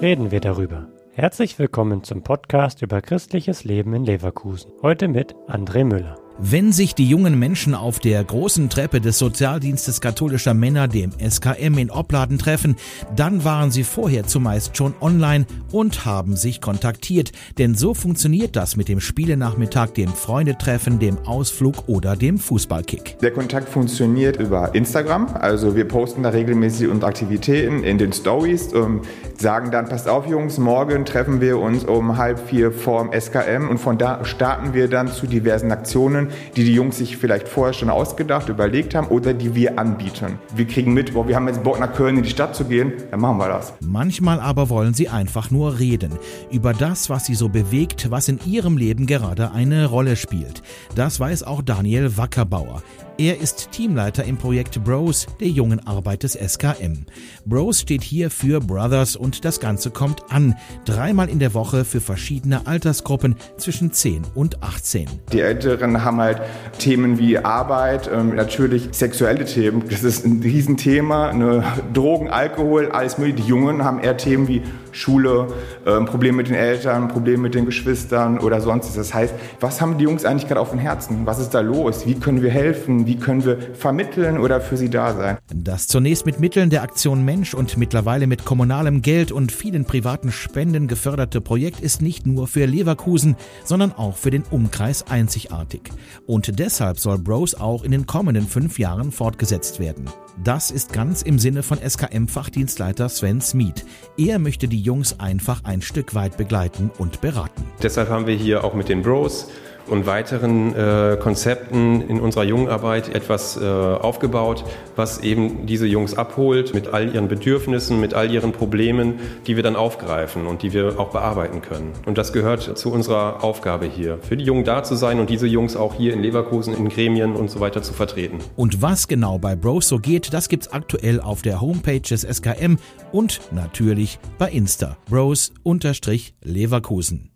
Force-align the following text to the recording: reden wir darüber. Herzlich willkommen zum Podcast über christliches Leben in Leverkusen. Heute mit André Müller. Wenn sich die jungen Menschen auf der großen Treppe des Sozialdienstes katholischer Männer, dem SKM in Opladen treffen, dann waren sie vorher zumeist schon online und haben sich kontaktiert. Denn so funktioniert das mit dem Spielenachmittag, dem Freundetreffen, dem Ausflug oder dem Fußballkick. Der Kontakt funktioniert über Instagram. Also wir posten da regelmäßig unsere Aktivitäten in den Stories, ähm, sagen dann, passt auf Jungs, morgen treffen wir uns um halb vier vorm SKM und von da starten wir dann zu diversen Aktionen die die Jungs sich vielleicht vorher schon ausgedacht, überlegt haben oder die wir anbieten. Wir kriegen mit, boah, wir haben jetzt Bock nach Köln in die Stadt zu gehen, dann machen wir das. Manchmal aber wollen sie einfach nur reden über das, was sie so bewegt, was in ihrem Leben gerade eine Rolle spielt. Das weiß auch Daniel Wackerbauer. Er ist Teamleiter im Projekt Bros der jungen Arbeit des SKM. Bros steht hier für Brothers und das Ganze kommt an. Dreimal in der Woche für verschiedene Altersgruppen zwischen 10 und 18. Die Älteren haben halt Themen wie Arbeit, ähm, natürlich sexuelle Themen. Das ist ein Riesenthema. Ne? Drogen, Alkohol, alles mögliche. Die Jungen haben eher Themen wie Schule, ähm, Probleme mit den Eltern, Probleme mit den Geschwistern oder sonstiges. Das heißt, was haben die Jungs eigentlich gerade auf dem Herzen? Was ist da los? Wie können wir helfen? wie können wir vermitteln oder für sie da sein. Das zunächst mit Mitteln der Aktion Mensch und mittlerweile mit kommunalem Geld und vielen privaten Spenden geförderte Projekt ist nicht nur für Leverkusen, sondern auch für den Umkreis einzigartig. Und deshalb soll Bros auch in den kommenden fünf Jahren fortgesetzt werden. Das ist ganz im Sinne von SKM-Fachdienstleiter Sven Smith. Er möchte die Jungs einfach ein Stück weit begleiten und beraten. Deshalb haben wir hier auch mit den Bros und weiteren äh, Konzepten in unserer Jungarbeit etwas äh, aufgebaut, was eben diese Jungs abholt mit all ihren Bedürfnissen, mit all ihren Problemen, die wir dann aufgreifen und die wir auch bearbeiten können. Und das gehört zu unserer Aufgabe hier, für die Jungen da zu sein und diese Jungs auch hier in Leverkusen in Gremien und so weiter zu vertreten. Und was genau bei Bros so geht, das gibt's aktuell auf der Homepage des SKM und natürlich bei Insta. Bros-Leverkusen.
reden 0.00 0.30
wir 0.30 0.40
darüber. 0.40 0.88
Herzlich 1.12 1.58
willkommen 1.58 2.04
zum 2.04 2.22
Podcast 2.22 2.82
über 2.82 3.00
christliches 3.00 3.64
Leben 3.64 3.94
in 3.94 4.04
Leverkusen. 4.04 4.70
Heute 4.82 5.08
mit 5.08 5.34
André 5.48 5.84
Müller. 5.84 6.25
Wenn 6.38 6.70
sich 6.70 6.94
die 6.94 7.08
jungen 7.08 7.38
Menschen 7.38 7.74
auf 7.74 7.98
der 7.98 8.22
großen 8.22 8.68
Treppe 8.68 9.00
des 9.00 9.18
Sozialdienstes 9.18 10.02
katholischer 10.02 10.52
Männer, 10.52 10.86
dem 10.86 11.10
SKM 11.12 11.78
in 11.78 11.90
Opladen 11.90 12.36
treffen, 12.36 12.76
dann 13.16 13.42
waren 13.42 13.70
sie 13.70 13.84
vorher 13.84 14.26
zumeist 14.26 14.76
schon 14.76 14.92
online 15.00 15.46
und 15.72 16.04
haben 16.04 16.36
sich 16.36 16.60
kontaktiert. 16.60 17.32
Denn 17.56 17.74
so 17.74 17.94
funktioniert 17.94 18.54
das 18.54 18.76
mit 18.76 18.88
dem 18.88 19.00
Spielenachmittag, 19.00 19.94
dem 19.94 20.08
Freundetreffen, 20.08 20.98
dem 20.98 21.16
Ausflug 21.24 21.88
oder 21.88 22.16
dem 22.16 22.38
Fußballkick. 22.38 23.18
Der 23.20 23.30
Kontakt 23.30 23.70
funktioniert 23.70 24.36
über 24.36 24.74
Instagram. 24.74 25.28
Also 25.32 25.74
wir 25.74 25.88
posten 25.88 26.22
da 26.22 26.28
regelmäßig 26.28 26.88
unsere 26.88 27.08
Aktivitäten 27.08 27.82
in 27.82 27.96
den 27.96 28.12
Stories, 28.12 28.74
ähm, 28.74 29.00
sagen 29.38 29.70
dann, 29.70 29.88
passt 29.88 30.06
auf 30.06 30.26
Jungs, 30.26 30.58
morgen 30.58 31.06
treffen 31.06 31.40
wir 31.40 31.58
uns 31.58 31.84
um 31.84 32.18
halb 32.18 32.38
vier 32.38 32.72
vorm 32.72 33.10
SKM 33.18 33.70
und 33.70 33.78
von 33.78 33.96
da 33.96 34.22
starten 34.26 34.74
wir 34.74 34.88
dann 34.88 35.08
zu 35.08 35.26
diversen 35.26 35.72
Aktionen 35.72 36.25
die 36.56 36.64
die 36.64 36.74
Jungs 36.74 36.98
sich 36.98 37.16
vielleicht 37.16 37.48
vorher 37.48 37.72
schon 37.72 37.90
ausgedacht, 37.90 38.48
überlegt 38.48 38.94
haben 38.94 39.08
oder 39.08 39.34
die 39.34 39.54
wir 39.54 39.78
anbieten. 39.78 40.38
Wir 40.54 40.66
kriegen 40.66 40.92
mit, 40.92 41.14
boah, 41.14 41.26
wir 41.26 41.36
haben 41.36 41.48
jetzt 41.48 41.62
Bock 41.62 41.80
nach 41.80 41.92
Köln 41.92 42.16
in 42.16 42.22
die 42.22 42.30
Stadt 42.30 42.54
zu 42.54 42.64
gehen, 42.64 42.92
dann 43.10 43.20
machen 43.20 43.38
wir 43.38 43.48
das. 43.48 43.72
Manchmal 43.80 44.40
aber 44.40 44.68
wollen 44.68 44.94
sie 44.94 45.08
einfach 45.08 45.50
nur 45.50 45.78
reden 45.78 46.12
über 46.50 46.72
das, 46.72 47.10
was 47.10 47.26
sie 47.26 47.34
so 47.34 47.48
bewegt, 47.48 48.10
was 48.10 48.28
in 48.28 48.40
ihrem 48.46 48.76
Leben 48.76 49.06
gerade 49.06 49.52
eine 49.52 49.86
Rolle 49.86 50.16
spielt. 50.16 50.62
Das 50.94 51.20
weiß 51.20 51.42
auch 51.42 51.62
Daniel 51.62 52.16
Wackerbauer. 52.16 52.82
Er 53.18 53.40
ist 53.40 53.70
Teamleiter 53.72 54.24
im 54.24 54.36
Projekt 54.36 54.84
Bros 54.84 55.26
der 55.40 55.48
jungen 55.48 55.86
Arbeit 55.86 56.22
des 56.22 56.34
SKM. 56.34 57.06
Bros 57.46 57.80
steht 57.80 58.02
hier 58.02 58.30
für 58.30 58.60
Brothers 58.60 59.16
und 59.16 59.46
das 59.46 59.58
Ganze 59.58 59.90
kommt 59.90 60.30
an. 60.30 60.54
Dreimal 60.84 61.30
in 61.30 61.38
der 61.38 61.54
Woche 61.54 61.86
für 61.86 62.02
verschiedene 62.02 62.66
Altersgruppen 62.66 63.36
zwischen 63.56 63.90
10 63.90 64.26
und 64.34 64.62
18. 64.62 65.06
Die 65.32 65.40
Älteren 65.40 66.04
haben 66.04 66.20
halt 66.20 66.42
Themen 66.78 67.18
wie 67.18 67.38
Arbeit, 67.38 68.10
ähm, 68.12 68.34
natürlich 68.34 68.88
sexuelle 68.92 69.46
Themen. 69.46 69.84
Das 69.88 70.02
ist 70.02 70.26
ein 70.26 70.42
Riesenthema. 70.42 71.32
Ne? 71.32 71.64
Drogen, 71.94 72.28
Alkohol, 72.28 72.90
alles 72.90 73.16
mögliche. 73.16 73.36
Die 73.36 73.48
Jungen 73.48 73.82
haben 73.82 73.98
eher 73.98 74.18
Themen 74.18 74.46
wie 74.46 74.62
Schule, 74.96 75.48
ähm, 75.86 76.06
Probleme 76.06 76.38
mit 76.38 76.48
den 76.48 76.56
Eltern, 76.56 77.08
Probleme 77.08 77.44
mit 77.44 77.54
den 77.54 77.66
Geschwistern 77.66 78.38
oder 78.38 78.60
sonstiges. 78.60 78.96
Das 78.96 79.14
heißt, 79.14 79.34
was 79.60 79.80
haben 79.80 79.96
die 79.98 80.04
Jungs 80.04 80.24
eigentlich 80.24 80.48
gerade 80.48 80.60
auf 80.60 80.70
dem 80.70 80.78
Herzen? 80.78 81.22
Was 81.24 81.38
ist 81.38 81.50
da 81.50 81.60
los? 81.60 82.06
Wie 82.06 82.14
können 82.14 82.42
wir 82.42 82.50
helfen? 82.50 83.06
wie 83.06 83.16
können 83.16 83.44
wir 83.44 83.58
vermitteln 83.74 84.38
oder 84.38 84.60
für 84.60 84.76
sie 84.76 84.90
da 84.90 85.14
sein. 85.14 85.38
Das 85.54 85.86
zunächst 85.86 86.26
mit 86.26 86.40
Mitteln 86.40 86.70
der 86.70 86.82
Aktion 86.82 87.24
Mensch 87.24 87.54
und 87.54 87.76
mittlerweile 87.76 88.26
mit 88.26 88.44
kommunalem 88.44 89.02
Geld 89.02 89.32
und 89.32 89.52
vielen 89.52 89.84
privaten 89.84 90.32
Spenden 90.32 90.88
geförderte 90.88 91.40
Projekt 91.40 91.80
ist 91.80 92.02
nicht 92.02 92.26
nur 92.26 92.46
für 92.46 92.66
Leverkusen, 92.66 93.36
sondern 93.64 93.92
auch 93.92 94.16
für 94.16 94.30
den 94.30 94.44
Umkreis 94.50 95.06
einzigartig. 95.08 95.82
Und 96.26 96.58
deshalb 96.58 96.98
soll 96.98 97.18
Bros 97.18 97.54
auch 97.54 97.84
in 97.84 97.92
den 97.92 98.06
kommenden 98.06 98.46
fünf 98.46 98.78
Jahren 98.78 99.12
fortgesetzt 99.12 99.80
werden. 99.80 100.06
Das 100.44 100.70
ist 100.70 100.92
ganz 100.92 101.22
im 101.22 101.38
Sinne 101.38 101.62
von 101.62 101.78
SKM-Fachdienstleiter 101.78 103.08
Sven 103.08 103.40
Smith. 103.40 103.86
Er 104.18 104.38
möchte 104.38 104.68
die 104.68 104.80
Jungs 104.80 105.18
einfach 105.18 105.64
ein 105.64 105.80
Stück 105.80 106.14
weit 106.14 106.36
begleiten 106.36 106.90
und 106.98 107.22
beraten. 107.22 107.64
Deshalb 107.82 108.10
haben 108.10 108.26
wir 108.26 108.34
hier 108.34 108.62
auch 108.62 108.74
mit 108.74 108.90
den 108.90 109.02
Bros 109.02 109.48
und 109.88 110.06
weiteren 110.06 110.74
äh, 110.74 111.16
Konzepten 111.20 112.02
in 112.08 112.20
unserer 112.20 112.44
Jungarbeit 112.44 113.14
etwas 113.14 113.56
äh, 113.56 113.64
aufgebaut, 113.64 114.64
was 114.96 115.20
eben 115.20 115.66
diese 115.66 115.86
Jungs 115.86 116.16
abholt 116.16 116.74
mit 116.74 116.92
all 116.92 117.14
ihren 117.14 117.28
Bedürfnissen, 117.28 118.00
mit 118.00 118.14
all 118.14 118.30
ihren 118.30 118.52
Problemen, 118.52 119.20
die 119.46 119.56
wir 119.56 119.62
dann 119.62 119.76
aufgreifen 119.76 120.46
und 120.46 120.62
die 120.62 120.72
wir 120.72 120.98
auch 120.98 121.10
bearbeiten 121.10 121.62
können. 121.62 121.92
Und 122.06 122.18
das 122.18 122.32
gehört 122.32 122.78
zu 122.78 122.92
unserer 122.92 123.44
Aufgabe 123.44 123.86
hier, 123.86 124.18
für 124.22 124.36
die 124.36 124.44
Jungen 124.44 124.64
da 124.64 124.82
zu 124.82 124.94
sein 124.94 125.20
und 125.20 125.30
diese 125.30 125.46
Jungs 125.46 125.76
auch 125.76 125.94
hier 125.94 126.12
in 126.12 126.22
Leverkusen 126.22 126.74
in 126.74 126.88
Gremien 126.88 127.36
und 127.36 127.50
so 127.50 127.60
weiter 127.60 127.82
zu 127.82 127.92
vertreten. 127.92 128.38
Und 128.56 128.82
was 128.82 129.06
genau 129.08 129.38
bei 129.38 129.56
Bros 129.56 129.88
so 129.88 129.98
geht, 129.98 130.32
das 130.32 130.48
gibt's 130.48 130.68
aktuell 130.68 131.20
auf 131.20 131.42
der 131.42 131.60
Homepage 131.60 132.00
des 132.00 132.22
SKM 132.22 132.78
und 133.12 133.40
natürlich 133.52 134.18
bei 134.38 134.50
Insta. 134.50 134.96
Bros-Leverkusen. 135.08 137.35